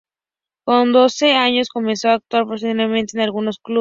Con 0.63 0.93
doce 0.93 1.33
años 1.33 1.69
comenzó 1.69 2.09
a 2.09 2.13
actuar 2.15 2.45
profesionalmente 2.47 3.15
en 3.15 3.21
algunos 3.21 3.59
clubes. 3.59 3.69